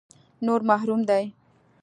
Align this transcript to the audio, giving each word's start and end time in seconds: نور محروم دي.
نور 0.45 0.61
محروم 0.69 1.01
دي. 1.09 1.25